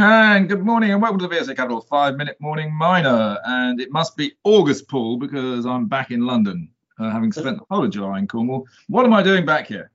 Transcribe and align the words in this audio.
And 0.00 0.48
good 0.48 0.64
morning 0.64 0.92
and 0.92 1.02
welcome 1.02 1.18
to 1.18 1.26
the 1.26 1.34
VSA 1.34 1.56
Capital 1.56 1.80
5 1.80 2.14
Minute 2.14 2.36
Morning 2.40 2.72
Miner. 2.72 3.36
And 3.44 3.80
it 3.80 3.90
must 3.90 4.16
be 4.16 4.32
August, 4.44 4.86
Paul, 4.86 5.16
because 5.16 5.66
I'm 5.66 5.88
back 5.88 6.12
in 6.12 6.24
London, 6.24 6.70
uh, 7.00 7.10
having 7.10 7.32
spent 7.32 7.58
the 7.58 7.64
whole 7.68 7.84
of 7.84 7.90
July 7.90 8.20
in 8.20 8.28
Cornwall. 8.28 8.68
What 8.86 9.04
am 9.04 9.12
I 9.12 9.24
doing 9.24 9.44
back 9.44 9.66
here? 9.66 9.90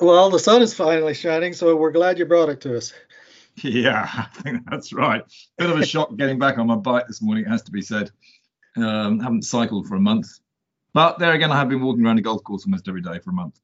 Well, 0.00 0.30
the 0.30 0.40
sun 0.40 0.62
is 0.62 0.74
finally 0.74 1.14
shining, 1.14 1.52
so 1.52 1.76
we're 1.76 1.92
glad 1.92 2.18
you 2.18 2.24
brought 2.24 2.48
it 2.48 2.60
to 2.62 2.76
us. 2.76 2.92
Yeah, 3.62 4.10
I 4.12 4.26
think 4.42 4.68
that's 4.68 4.92
right. 4.92 5.22
Bit 5.58 5.70
of 5.70 5.78
a 5.78 5.86
shock 5.86 6.16
getting 6.16 6.40
back 6.40 6.58
on 6.58 6.66
my 6.66 6.74
bike 6.74 7.06
this 7.06 7.22
morning, 7.22 7.44
it 7.44 7.48
has 7.50 7.62
to 7.62 7.70
be 7.70 7.82
said. 7.82 8.10
Um, 8.76 9.20
haven't 9.20 9.42
cycled 9.42 9.86
for 9.86 9.94
a 9.94 10.00
month. 10.00 10.26
But 10.92 11.20
there 11.20 11.34
again, 11.34 11.52
I 11.52 11.58
have 11.58 11.68
been 11.68 11.80
walking 11.80 12.04
around 12.04 12.18
a 12.18 12.22
golf 12.22 12.42
course 12.42 12.66
almost 12.66 12.88
every 12.88 13.00
day 13.00 13.20
for 13.20 13.30
a 13.30 13.32
month. 13.32 13.60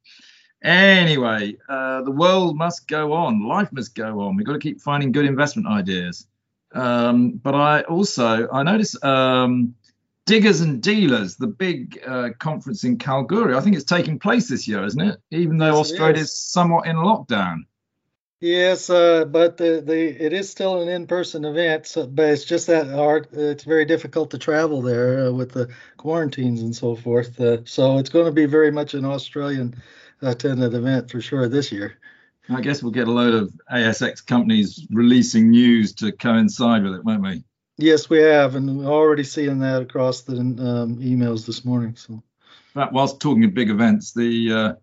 Anyway, 0.63 1.57
uh, 1.67 2.03
the 2.03 2.11
world 2.11 2.55
must 2.55 2.87
go 2.87 3.13
on. 3.13 3.47
Life 3.47 3.71
must 3.71 3.95
go 3.95 4.19
on. 4.21 4.35
We've 4.35 4.45
got 4.45 4.53
to 4.53 4.59
keep 4.59 4.79
finding 4.79 5.11
good 5.11 5.25
investment 5.25 5.67
ideas. 5.67 6.27
Um, 6.73 7.31
but 7.31 7.55
I 7.55 7.81
also 7.81 8.47
I 8.49 8.63
notice 8.63 9.01
um, 9.03 9.75
Diggers 10.25 10.61
and 10.61 10.81
Dealers, 10.81 11.35
the 11.35 11.47
big 11.47 12.01
uh, 12.05 12.29
conference 12.37 12.83
in 12.83 12.97
Kalgoorlie. 12.97 13.55
I 13.55 13.61
think 13.61 13.75
it's 13.75 13.85
taking 13.85 14.19
place 14.19 14.47
this 14.47 14.67
year, 14.67 14.85
isn't 14.85 15.01
it? 15.01 15.19
Even 15.31 15.57
though 15.57 15.77
yes, 15.77 15.91
Australia 15.91 16.21
is 16.21 16.33
somewhat 16.33 16.85
in 16.85 16.95
lockdown. 16.95 17.65
Yes, 18.39 18.89
uh, 18.89 19.25
but 19.25 19.57
the, 19.57 19.83
the 19.85 20.25
it 20.25 20.33
is 20.33 20.49
still 20.49 20.81
an 20.81 20.89
in-person 20.89 21.45
event, 21.45 21.85
so, 21.85 22.07
but 22.07 22.29
it's 22.29 22.43
just 22.43 22.67
that. 22.67 22.87
It's 23.33 23.63
very 23.63 23.85
difficult 23.85 24.31
to 24.31 24.39
travel 24.39 24.81
there 24.81 25.27
uh, 25.27 25.31
with 25.31 25.51
the 25.51 25.69
quarantines 25.97 26.61
and 26.61 26.75
so 26.75 26.95
forth. 26.95 27.39
Uh, 27.39 27.57
so 27.65 27.97
it's 27.99 28.09
going 28.09 28.25
to 28.25 28.31
be 28.31 28.45
very 28.45 28.71
much 28.71 28.93
an 28.93 29.05
Australian 29.05 29.75
attended 30.21 30.73
event 30.73 31.09
for 31.09 31.21
sure 31.21 31.47
this 31.47 31.71
year. 31.71 31.97
I 32.49 32.61
guess 32.61 32.83
we'll 32.83 32.91
get 32.91 33.07
a 33.07 33.11
load 33.11 33.33
of 33.33 33.53
ASX 33.71 34.25
companies 34.25 34.85
releasing 34.91 35.51
news 35.51 35.93
to 35.95 36.11
coincide 36.11 36.83
with 36.83 36.95
it, 36.95 37.03
won't 37.03 37.21
we? 37.21 37.43
Yes, 37.77 38.09
we 38.09 38.19
have, 38.19 38.55
and 38.55 38.79
we're 38.79 38.91
already 38.91 39.23
seeing 39.23 39.59
that 39.59 39.81
across 39.81 40.21
the 40.21 40.37
um, 40.37 40.97
emails 40.97 41.45
this 41.45 41.63
morning. 41.63 41.95
So, 41.95 42.21
but 42.73 42.91
whilst 42.91 43.19
talking 43.19 43.43
of 43.45 43.53
big 43.53 43.69
events, 43.69 44.11
the 44.13 44.51
uh, 44.51 44.73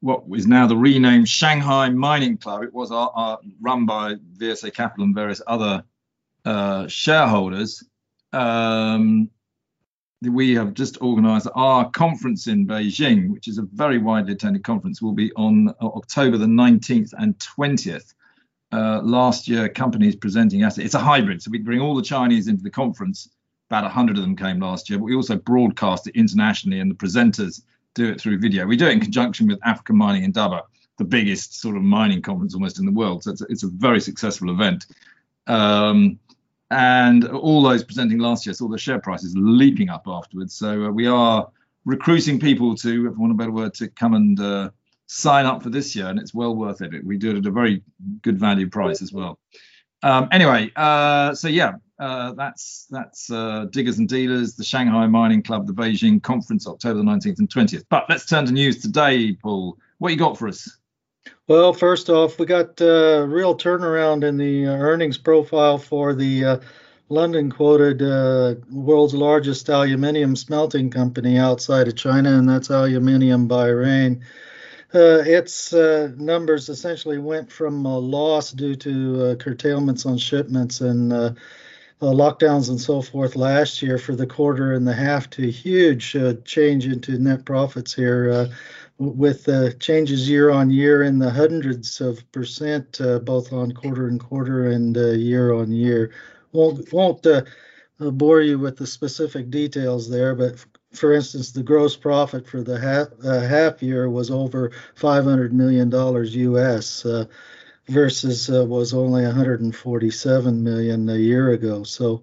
what 0.00 0.24
is 0.34 0.46
now 0.46 0.66
the 0.66 0.76
renamed 0.76 1.28
Shanghai 1.28 1.88
Mining 1.88 2.36
Club, 2.36 2.62
it 2.62 2.72
was 2.72 2.92
uh, 2.92 3.06
uh, 3.06 3.36
run 3.60 3.86
by 3.86 4.14
VSA 4.38 4.74
Capital 4.74 5.06
and 5.06 5.14
various 5.14 5.40
other 5.46 5.84
uh, 6.44 6.86
shareholders. 6.88 7.82
Um, 8.32 9.30
we 10.28 10.54
have 10.54 10.74
just 10.74 11.00
organized 11.00 11.48
our 11.54 11.90
conference 11.90 12.46
in 12.46 12.66
Beijing, 12.66 13.30
which 13.30 13.48
is 13.48 13.58
a 13.58 13.62
very 13.62 13.98
widely 13.98 14.32
attended 14.32 14.64
conference, 14.64 15.00
will 15.00 15.12
be 15.12 15.32
on 15.34 15.68
uh, 15.68 15.86
October 15.86 16.38
the 16.38 16.46
19th 16.46 17.12
and 17.18 17.38
20th. 17.38 18.14
Uh, 18.72 19.00
last 19.02 19.46
year, 19.46 19.68
companies 19.68 20.16
presenting 20.16 20.64
assets. 20.64 20.86
It's 20.86 20.94
a 20.94 20.98
hybrid, 20.98 21.42
so 21.42 21.50
we 21.50 21.58
bring 21.58 21.80
all 21.80 21.94
the 21.94 22.02
Chinese 22.02 22.48
into 22.48 22.62
the 22.62 22.70
conference. 22.70 23.28
About 23.70 23.84
100 23.84 24.16
of 24.16 24.22
them 24.22 24.36
came 24.36 24.58
last 24.58 24.90
year, 24.90 24.98
but 24.98 25.04
we 25.04 25.14
also 25.14 25.36
broadcast 25.36 26.08
it 26.08 26.16
internationally, 26.16 26.80
and 26.80 26.90
the 26.90 26.94
presenters 26.94 27.62
do 27.94 28.10
it 28.10 28.20
through 28.20 28.38
video. 28.38 28.66
We 28.66 28.76
do 28.76 28.86
it 28.86 28.92
in 28.92 29.00
conjunction 29.00 29.46
with 29.46 29.60
African 29.64 29.96
Mining 29.96 30.24
Indaba, 30.24 30.62
the 30.98 31.04
biggest 31.04 31.60
sort 31.60 31.76
of 31.76 31.82
mining 31.82 32.22
conference 32.22 32.54
almost 32.54 32.78
in 32.78 32.86
the 32.86 32.92
world. 32.92 33.22
So 33.22 33.30
it's 33.30 33.42
a, 33.42 33.46
it's 33.48 33.62
a 33.62 33.68
very 33.68 34.00
successful 34.00 34.50
event. 34.50 34.86
Um, 35.46 36.18
and 36.74 37.28
all 37.28 37.62
those 37.62 37.84
presenting 37.84 38.18
last 38.18 38.46
year 38.46 38.52
saw 38.52 38.68
the 38.68 38.78
share 38.78 38.98
prices 38.98 39.34
leaping 39.36 39.88
up 39.88 40.04
afterwards. 40.06 40.54
So 40.54 40.86
uh, 40.86 40.90
we 40.90 41.06
are 41.06 41.48
recruiting 41.84 42.40
people 42.40 42.74
to, 42.76 43.06
if 43.06 43.12
I 43.12 43.16
want 43.16 43.32
a 43.32 43.36
better 43.36 43.52
word, 43.52 43.74
to 43.74 43.88
come 43.88 44.14
and 44.14 44.40
uh, 44.40 44.70
sign 45.06 45.46
up 45.46 45.62
for 45.62 45.70
this 45.70 45.94
year, 45.94 46.08
and 46.08 46.18
it's 46.18 46.34
well 46.34 46.56
worth 46.56 46.82
it. 46.82 47.04
We 47.04 47.16
do 47.16 47.30
it 47.30 47.38
at 47.38 47.46
a 47.46 47.50
very 47.50 47.82
good 48.22 48.38
value 48.38 48.68
price 48.68 49.02
as 49.02 49.12
well. 49.12 49.38
Um, 50.02 50.28
anyway, 50.32 50.70
uh, 50.76 51.34
so 51.34 51.48
yeah, 51.48 51.74
uh, 51.98 52.32
that's 52.32 52.86
that's 52.90 53.30
uh, 53.30 53.66
Diggers 53.70 53.98
and 53.98 54.08
Dealers, 54.08 54.56
the 54.56 54.64
Shanghai 54.64 55.06
Mining 55.06 55.42
Club, 55.42 55.66
the 55.66 55.72
Beijing 55.72 56.22
Conference, 56.22 56.66
October 56.66 56.98
the 56.98 57.04
19th 57.04 57.38
and 57.38 57.48
20th. 57.48 57.84
But 57.88 58.06
let's 58.08 58.26
turn 58.26 58.46
to 58.46 58.52
news 58.52 58.82
today, 58.82 59.32
Paul. 59.32 59.78
What 59.98 60.10
you 60.10 60.18
got 60.18 60.36
for 60.36 60.48
us? 60.48 60.78
Well, 61.46 61.74
first 61.74 62.08
off, 62.08 62.38
we 62.38 62.46
got 62.46 62.80
a 62.80 63.22
uh, 63.22 63.26
real 63.26 63.54
turnaround 63.54 64.24
in 64.24 64.38
the 64.38 64.66
uh, 64.66 64.72
earnings 64.72 65.18
profile 65.18 65.76
for 65.76 66.14
the 66.14 66.44
uh, 66.44 66.60
London 67.10 67.50
quoted 67.50 68.00
uh, 68.00 68.54
world's 68.70 69.12
largest 69.12 69.68
aluminium 69.68 70.36
smelting 70.36 70.88
company 70.88 71.36
outside 71.36 71.86
of 71.86 71.96
China, 71.96 72.38
and 72.38 72.48
that's 72.48 72.70
Aluminium 72.70 73.46
Bahrain. 73.46 74.22
Uh, 74.94 75.20
its 75.26 75.74
uh, 75.74 76.12
numbers 76.16 76.70
essentially 76.70 77.18
went 77.18 77.52
from 77.52 77.84
a 77.84 77.98
loss 77.98 78.50
due 78.52 78.74
to 78.76 79.36
curtailments 79.36 80.06
on 80.06 80.16
shipments 80.16 80.80
and 80.80 81.36
lockdowns 82.00 82.68
and 82.68 82.80
so 82.80 83.00
forth 83.00 83.34
last 83.34 83.80
year 83.80 83.98
for 83.98 84.14
the 84.14 84.26
quarter 84.26 84.72
and 84.72 84.86
the 84.86 84.92
half 84.94 85.30
to 85.30 85.50
huge 85.50 86.16
change 86.44 86.86
into 86.86 87.18
net 87.18 87.44
profits 87.44 87.94
here 87.94 88.48
with 88.98 89.48
uh, 89.48 89.72
changes 89.72 90.28
year 90.28 90.50
on 90.50 90.70
year 90.70 91.02
in 91.02 91.18
the 91.18 91.30
hundreds 91.30 92.00
of 92.00 92.30
percent, 92.32 93.00
uh, 93.00 93.18
both 93.18 93.52
on 93.52 93.72
quarter 93.72 94.06
and 94.08 94.20
quarter 94.20 94.70
and 94.70 94.96
uh, 94.96 95.10
year 95.10 95.52
on 95.52 95.72
year. 95.72 96.12
Won't 96.52 96.92
won't 96.92 97.26
uh, 97.26 97.42
uh, 98.00 98.10
bore 98.10 98.40
you 98.40 98.58
with 98.58 98.76
the 98.76 98.86
specific 98.86 99.50
details 99.50 100.08
there, 100.08 100.34
but 100.34 100.64
for 100.92 101.12
instance, 101.12 101.50
the 101.50 101.62
gross 101.62 101.96
profit 101.96 102.46
for 102.46 102.62
the 102.62 102.78
half 102.78 103.08
uh, 103.24 103.40
half 103.40 103.82
year 103.82 104.08
was 104.08 104.30
over 104.30 104.70
500 104.94 105.52
million 105.52 105.90
dollars 105.90 106.34
U.S. 106.36 107.04
versus 107.88 108.50
uh, 108.50 108.64
was 108.64 108.94
only 108.94 109.24
147 109.24 110.62
million 110.62 111.08
a 111.08 111.16
year 111.16 111.50
ago. 111.50 111.82
So, 111.84 112.22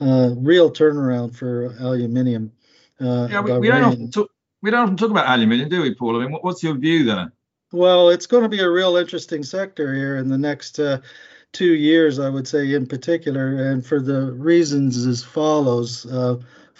uh, 0.00 0.30
real 0.36 0.70
turnaround 0.70 1.34
for 1.34 1.74
aluminium. 1.78 2.52
Uh, 3.00 3.28
yeah, 3.30 3.40
we, 3.40 3.58
we 3.58 3.68
don't 3.68 3.84
often 3.84 4.10
talk 4.10 4.30
we 4.62 4.70
don't 4.70 4.80
often 4.80 4.96
talk 4.96 5.10
about 5.10 5.26
aluminium, 5.26 5.68
do 5.68 5.82
we, 5.82 5.94
Paul? 5.94 6.20
I 6.20 6.26
mean, 6.26 6.38
what's 6.42 6.62
your 6.62 6.74
view 6.74 7.04
there? 7.04 7.32
Well, 7.72 8.10
it's 8.10 8.26
going 8.26 8.42
to 8.42 8.48
be 8.48 8.60
a 8.60 8.70
real 8.70 8.96
interesting 8.96 9.42
sector 9.42 9.94
here 9.94 10.16
in 10.16 10.28
the 10.28 10.36
next 10.36 10.78
uh, 10.78 11.00
two 11.52 11.74
years, 11.74 12.18
I 12.18 12.28
would 12.28 12.46
say, 12.46 12.74
in 12.74 12.86
particular, 12.86 13.70
and 13.70 13.84
for 13.84 14.00
the 14.00 14.32
reasons 14.32 15.06
as 15.06 15.22
follows. 15.22 16.04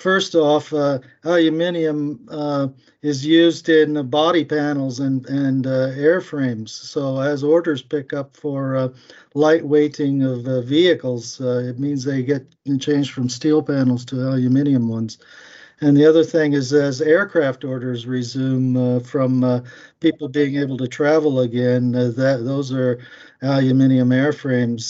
First 0.00 0.34
off, 0.34 0.72
uh, 0.72 1.00
aluminium 1.24 2.26
uh, 2.30 2.68
is 3.02 3.26
used 3.26 3.68
in 3.68 4.08
body 4.08 4.46
panels 4.46 4.98
and, 4.98 5.26
and 5.26 5.66
uh, 5.66 5.90
airframes. 5.90 6.70
So, 6.70 7.20
as 7.20 7.44
orders 7.44 7.82
pick 7.82 8.14
up 8.14 8.34
for 8.34 8.76
uh, 8.76 8.88
lightweighting 9.34 10.24
of 10.24 10.64
vehicles, 10.64 11.38
it 11.38 11.78
means 11.78 12.02
they 12.02 12.22
get 12.22 12.46
changed 12.80 13.12
from 13.12 13.28
steel 13.28 13.62
panels 13.62 14.06
to 14.06 14.16
aluminium 14.26 14.88
ones. 14.88 15.18
And 15.82 15.94
the 15.94 16.06
other 16.06 16.24
thing 16.24 16.54
is, 16.54 16.72
as 16.72 17.02
aircraft 17.02 17.62
orders 17.64 18.06
resume 18.06 18.76
uh, 18.76 19.00
from 19.00 19.44
uh, 19.44 19.60
people 20.00 20.28
being 20.28 20.56
able 20.56 20.78
to 20.78 20.88
travel 20.88 21.40
again, 21.40 21.94
uh, 21.94 22.10
that 22.16 22.44
those 22.46 22.72
are 22.72 23.00
aluminium 23.42 24.08
airframes. 24.10 24.82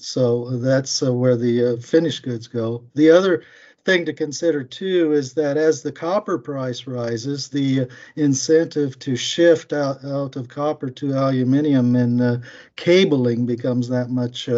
So 0.00 0.50
that's 0.58 1.02
where 1.02 1.36
the 1.36 1.80
finished 1.82 2.22
goods 2.22 2.46
go. 2.46 2.84
The 2.94 3.10
other 3.10 3.42
thing 3.84 4.04
to 4.04 4.12
consider 4.12 4.62
too 4.62 5.12
is 5.12 5.34
that 5.34 5.56
as 5.56 5.82
the 5.82 5.90
copper 5.90 6.38
price 6.38 6.86
rises, 6.86 7.48
the 7.48 7.88
incentive 8.14 8.98
to 9.00 9.16
shift 9.16 9.72
out, 9.72 10.04
out 10.04 10.36
of 10.36 10.48
copper 10.48 10.88
to 10.90 11.12
aluminium 11.12 11.96
and 11.96 12.44
cabling 12.76 13.44
becomes 13.44 13.88
that 13.88 14.08
much 14.08 14.48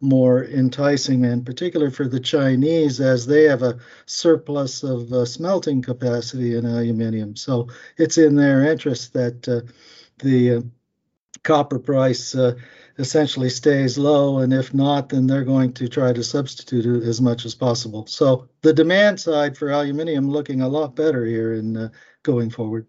more 0.00 0.44
enticing, 0.44 1.24
and 1.24 1.46
particularly 1.46 1.92
for 1.92 2.06
the 2.06 2.20
Chinese, 2.20 3.00
as 3.00 3.26
they 3.26 3.44
have 3.44 3.62
a 3.62 3.78
surplus 4.04 4.82
of 4.82 5.12
uh, 5.12 5.24
smelting 5.24 5.82
capacity 5.82 6.54
in 6.56 6.66
aluminium. 6.66 7.36
So 7.36 7.68
it's 7.96 8.18
in 8.18 8.36
their 8.36 8.70
interest 8.70 9.12
that 9.14 9.48
uh, 9.48 9.60
the 10.18 10.56
uh, 10.56 10.60
copper 11.42 11.78
price 11.78 12.34
uh, 12.34 12.54
essentially 12.98 13.50
stays 13.50 13.98
low, 13.98 14.38
and 14.38 14.52
if 14.52 14.72
not, 14.72 15.08
then 15.08 15.26
they're 15.26 15.44
going 15.44 15.72
to 15.74 15.88
try 15.88 16.12
to 16.12 16.24
substitute 16.24 16.86
it 16.86 17.06
as 17.06 17.20
much 17.20 17.44
as 17.44 17.54
possible. 17.54 18.06
So 18.06 18.48
the 18.62 18.72
demand 18.72 19.20
side 19.20 19.56
for 19.56 19.70
aluminium 19.70 20.30
looking 20.30 20.62
a 20.62 20.68
lot 20.68 20.96
better 20.96 21.24
here 21.24 21.54
in 21.54 21.76
uh, 21.76 21.88
going 22.22 22.50
forward. 22.50 22.86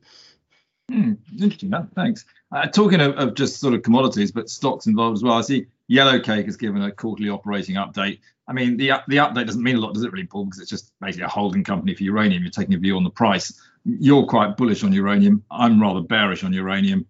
Hmm, 0.89 1.13
interesting. 1.33 1.74
Thanks. 1.95 2.25
Uh, 2.51 2.68
talking 2.68 3.01
of, 3.01 3.15
of, 3.18 3.33
just 3.33 3.59
sort 3.59 3.74
of 3.74 3.83
commodities, 3.83 4.31
but 4.31 4.50
stocks 4.50 4.88
involved 4.88 5.18
as 5.18 5.24
well. 5.24 5.33
I 5.33 5.42
see 5.42 5.68
Yellowcake 5.92 6.45
has 6.45 6.56
given 6.56 6.81
a 6.81 6.92
quarterly 6.92 7.30
operating 7.30 7.75
update. 7.75 8.19
I 8.48 8.53
mean, 8.53 8.77
the 8.77 8.92
the 9.10 9.18
update 9.18 9.48
doesn't 9.48 9.63
mean 9.63 9.75
a 9.75 9.80
lot, 9.80 9.94
does 9.94 10.03
it 10.03 10.12
really, 10.13 10.25
Paul? 10.25 10.45
Because 10.45 10.62
it's 10.62 10.69
just 10.69 10.94
basically 11.01 11.25
a 11.25 11.30
holding 11.30 11.65
company 11.65 11.94
for 11.94 12.03
uranium. 12.03 12.44
You're 12.44 12.51
taking 12.51 12.75
a 12.75 12.77
view 12.77 12.95
on 12.95 13.03
the 13.03 13.10
price. 13.10 13.60
You're 13.83 14.25
quite 14.25 14.56
bullish 14.56 14.86
on 14.86 14.94
uranium. 14.94 15.44
I'm 15.51 15.81
rather 15.81 16.00
bearish 16.00 16.45
on 16.45 16.53
uranium. 16.53 17.06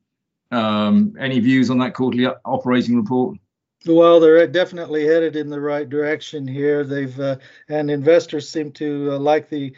Um, 0.51 1.15
any 1.19 1.39
views 1.39 1.69
on 1.69 1.79
that 1.79 1.93
quarterly 1.93 2.27
operating 2.45 2.95
report? 2.95 3.37
Well, 3.85 4.19
they're 4.19 4.47
definitely 4.47 5.05
headed 5.05 5.35
in 5.35 5.49
the 5.49 5.61
right 5.61 5.87
direction 5.87 6.47
here. 6.47 6.83
They've 6.83 7.19
uh, 7.19 7.37
and 7.69 7.91
investors 7.91 8.49
seem 8.49 8.71
to 8.73 9.13
uh, 9.13 9.19
like 9.19 9.49
the 9.49 9.73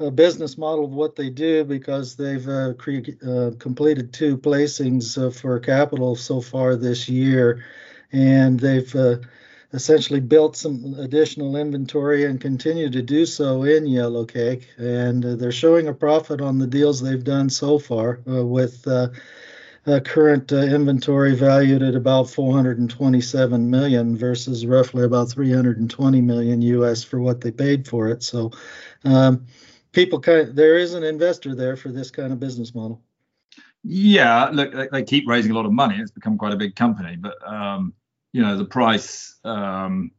uh, 0.00 0.10
business 0.10 0.58
model 0.58 0.84
of 0.84 0.92
what 0.92 1.16
they 1.16 1.30
do 1.30 1.64
because 1.64 2.14
they've 2.14 2.46
uh, 2.48 2.74
cre- 2.74 3.16
uh, 3.26 3.50
completed 3.58 4.12
two 4.12 4.36
placings 4.36 5.18
uh, 5.18 5.30
for 5.30 5.58
capital 5.58 6.14
so 6.14 6.40
far 6.40 6.76
this 6.76 7.08
year, 7.08 7.64
and 8.12 8.60
they've 8.60 8.94
essentially 9.72 10.20
built 10.20 10.56
some 10.56 10.94
additional 10.98 11.56
inventory 11.56 12.24
and 12.24 12.40
continue 12.40 12.88
to 12.88 13.02
do 13.02 13.26
so 13.26 13.64
in 13.64 13.84
Yellowcake. 13.84 14.64
And 14.78 15.24
uh, 15.24 15.34
they're 15.34 15.52
showing 15.52 15.88
a 15.88 15.94
profit 15.94 16.40
on 16.40 16.58
the 16.58 16.66
deals 16.66 17.00
they've 17.00 17.24
done 17.24 17.50
so 17.50 17.78
far 17.78 18.20
with 18.24 18.86
uh, 19.86 20.00
current 20.00 20.52
uh, 20.52 20.56
inventory 20.56 21.34
valued 21.34 21.82
at 21.82 21.94
about 21.94 22.30
427 22.30 23.70
million 23.70 24.16
versus 24.16 24.66
roughly 24.66 25.04
about 25.04 25.30
320 25.30 26.20
million 26.20 26.62
US 26.62 27.02
for 27.04 27.20
what 27.20 27.40
they 27.40 27.50
paid 27.50 27.86
for 27.86 28.08
it. 28.08 28.22
So 28.22 28.50
um, 29.04 29.46
people 29.92 30.20
kind 30.20 30.40
of, 30.40 30.56
there 30.56 30.78
is 30.78 30.94
an 30.94 31.04
investor 31.04 31.54
there 31.54 31.76
for 31.76 31.90
this 31.90 32.10
kind 32.10 32.32
of 32.32 32.40
business 32.40 32.74
model. 32.74 33.00
Yeah, 33.84 34.50
look, 34.52 34.72
they 34.90 35.04
keep 35.04 35.28
raising 35.28 35.52
a 35.52 35.54
lot 35.54 35.66
of 35.66 35.72
money. 35.72 35.96
It's 35.98 36.10
become 36.10 36.36
quite 36.36 36.52
a 36.52 36.56
big 36.56 36.74
company, 36.74 37.16
but 37.16 37.36
um, 37.46 37.94
you 38.32 38.42
know 38.42 38.56
the 38.56 38.64
price 38.64 39.38
um, 39.44 40.10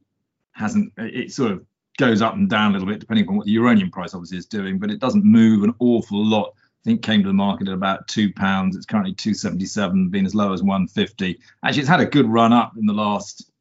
hasn't. 0.53 0.93
It 0.97 1.33
sort 1.33 1.51
of 1.51 1.65
goes 1.97 2.21
up 2.21 2.35
and 2.35 2.49
down 2.49 2.71
a 2.71 2.73
little 2.73 2.87
bit 2.87 2.99
depending 2.99 3.27
on 3.27 3.35
what 3.35 3.45
the 3.45 3.51
uranium 3.51 3.91
price 3.91 4.13
obviously 4.13 4.37
is 4.37 4.45
doing, 4.45 4.79
but 4.79 4.89
it 4.89 4.99
doesn't 4.99 5.25
move 5.25 5.63
an 5.63 5.73
awful 5.79 6.25
lot. 6.25 6.55
I 6.79 6.89
think 6.89 7.03
came 7.03 7.23
to 7.23 7.27
the 7.27 7.33
market 7.33 7.67
at 7.67 7.73
about 7.73 8.07
two 8.07 8.31
pounds. 8.31 8.75
It's 8.75 8.85
currently 8.85 9.13
277, 9.13 10.09
been 10.09 10.25
as 10.25 10.33
low 10.33 10.53
as 10.53 10.63
150. 10.63 11.39
Actually, 11.63 11.79
it's 11.81 11.89
had 11.89 11.99
a 11.99 12.05
good 12.05 12.25
run 12.25 12.53
up 12.53 12.77
in 12.77 12.85
the 12.85 12.93
last, 12.93 13.51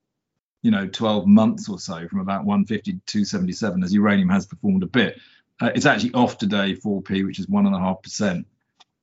you 0.63 0.71
know, 0.71 0.87
12 0.87 1.27
months 1.27 1.69
or 1.69 1.81
so, 1.81 2.07
from 2.07 2.21
about 2.21 2.45
150 2.45 2.93
to 2.93 2.99
277, 3.07 3.83
as 3.83 3.93
uranium 3.93 4.29
has 4.29 4.47
performed 4.47 4.85
a 4.85 4.87
bit. 4.87 5.19
Uh, 5.61 5.71
it's 5.75 5.87
actually 5.87 6.15
off 6.15 6.39
today, 6.39 6.75
4p, 6.75 7.27
which 7.27 7.41
is 7.41 7.49
one 7.49 7.67
and 7.67 7.75
a 7.75 7.79
half 7.81 8.01
percent. 8.03 8.47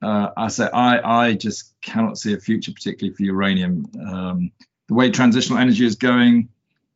Uh, 0.01 0.29
I 0.37 0.47
say 0.47 0.69
I 0.71 1.25
I 1.25 1.33
just 1.33 1.73
cannot 1.81 2.17
see 2.17 2.33
a 2.33 2.39
future, 2.39 2.71
particularly 2.71 3.13
for 3.15 3.23
uranium. 3.23 3.85
Um, 4.07 4.51
the 4.87 4.93
way 4.93 5.09
transitional 5.09 5.59
energy 5.59 5.85
is 5.85 5.95
going, 5.95 6.47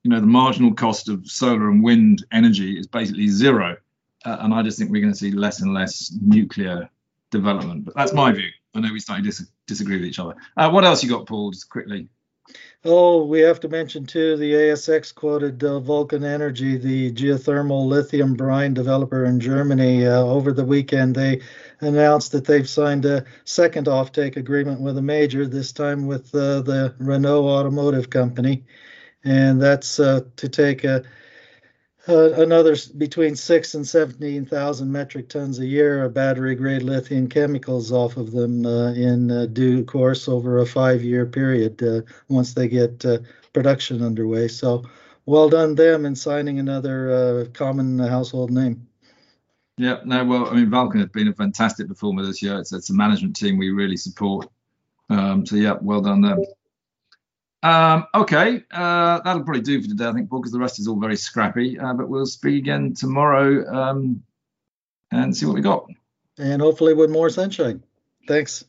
you 0.04 0.12
know, 0.12 0.20
the 0.22 0.28
marginal 0.28 0.74
cost 0.74 1.10
of 1.10 1.28
solar 1.28 1.70
and 1.70 1.84
wind 1.84 2.26
energy 2.32 2.80
is 2.80 2.88
basically 2.88 3.28
zero. 3.28 3.78
Uh, 4.26 4.38
and 4.42 4.54
I 4.54 4.62
just 4.64 4.78
think 4.78 4.92
we're 4.92 5.02
going 5.02 5.14
to 5.14 5.20
see 5.20 5.32
less 5.32 5.62
and 5.62 5.74
less 5.74 6.12
nuclear 6.22 6.90
development. 7.32 7.86
But 7.86 7.96
that's 7.96 8.14
my 8.14 8.32
view. 8.32 8.50
I 8.76 8.82
know 8.82 8.94
we 8.94 9.00
slightly 9.00 9.26
dis- 9.26 9.50
disagree 9.68 9.98
with 9.98 10.06
each 10.06 10.20
other. 10.20 10.36
Uh, 10.56 10.70
what 10.70 10.86
else 10.86 11.04
you 11.04 11.10
got, 11.10 11.28
Paul? 11.28 11.52
Just 11.52 11.70
quickly. 11.70 12.10
Oh, 12.86 13.26
we 13.26 13.42
have 13.42 13.60
to 13.60 13.68
mention 13.68 14.06
too 14.06 14.38
the 14.38 14.54
ASX 14.54 15.14
quoted 15.14 15.64
uh, 15.64 15.82
Vulcan 15.82 16.24
Energy, 16.24 16.78
the 16.78 17.12
geothermal 17.12 17.86
lithium 17.88 18.36
brine 18.36 18.74
developer 18.74 19.26
in 19.26 19.40
Germany. 19.40 20.08
Uh, 20.08 20.22
over 20.22 20.54
the 20.54 20.64
weekend, 20.64 21.14
they 21.14 21.42
announced 21.82 22.32
that 22.32 22.46
they've 22.46 22.70
signed 22.70 23.06
a 23.06 23.26
second 23.44 23.88
offtake 23.88 24.38
agreement 24.38 24.80
with 24.80 24.98
a 24.98 25.02
major, 25.02 25.46
this 25.46 25.74
time 25.74 26.08
with 26.08 26.34
uh, 26.34 26.62
the 26.62 26.96
Renault 27.00 27.48
Automotive 27.48 28.10
Company, 28.10 28.64
and 29.26 29.62
that's 29.62 30.00
uh, 30.00 30.22
to 30.38 30.48
take 30.48 30.86
a 30.86 31.04
uh, 32.10 32.34
another 32.42 32.76
between 32.98 33.36
six 33.36 33.76
and 33.76 33.88
17,000 33.88 34.92
metric 34.92 35.30
tons 35.30 35.60
a 35.60 35.66
year 35.66 36.04
of 36.04 36.14
battery 36.14 36.56
grade 36.56 36.84
lithium 36.84 37.28
chemicals 37.28 37.92
off 37.92 38.18
of 38.18 38.32
them 38.32 38.66
uh, 38.66 38.92
in 38.94 39.30
uh, 39.32 39.46
due 39.46 39.86
course 39.86 40.28
over 40.28 40.58
a 40.58 40.66
five 40.66 41.04
year 41.04 41.26
period 41.26 41.82
uh, 41.84 42.02
once 42.28 42.54
they 42.54 42.68
get 42.68 43.06
uh, 43.06 43.20
production 43.54 44.04
underway. 44.04 44.48
So 44.48 44.84
well 45.26 45.50
done 45.50 45.76
them 45.76 46.06
in 46.06 46.16
signing 46.16 46.60
another 46.60 47.12
uh, 47.12 47.46
common 47.54 48.00
household 48.00 48.52
name. 48.52 48.88
Yeah, 49.78 50.00
no, 50.04 50.26
well, 50.26 50.50
I 50.50 50.56
mean, 50.56 50.70
Vulcan 50.70 51.00
has 51.00 51.10
been 51.10 51.30
a 51.30 51.34
fantastic 51.34 51.88
performer 51.88 52.26
this 52.26 52.42
year. 52.42 52.60
It's, 52.60 52.74
it's 52.74 52.90
a 52.90 52.94
management 52.94 53.38
team 53.38 53.58
we 53.58 53.70
really 53.70 53.96
support. 53.96 54.50
Um, 55.10 55.46
so, 55.46 55.56
yeah, 55.56 55.76
well 55.80 56.02
done 56.02 56.22
them. 56.22 56.44
Um, 57.62 58.08
okay, 58.16 58.64
uh, 58.72 59.20
that'll 59.20 59.44
probably 59.44 59.62
do 59.62 59.82
for 59.82 59.88
today, 59.88 60.08
I 60.08 60.14
think, 60.14 60.30
because 60.30 60.52
the 60.52 60.60
rest 60.60 60.80
is 60.80 60.88
all 60.88 61.00
very 61.00 61.18
scrappy. 61.18 61.78
Uh, 61.78 61.94
but 61.94 62.10
we'll 62.10 62.26
speak 62.26 62.60
again 62.60 62.94
tomorrow 62.94 63.68
um, 63.74 64.24
and 65.12 65.36
see 65.36 65.46
what 65.46 65.56
we 65.56 65.62
got. 65.62 65.88
And 66.38 66.62
hopefully 66.62 66.94
with 66.94 67.10
more 67.10 67.30
sunshine. 67.30 67.84
Thanks. 68.28 68.64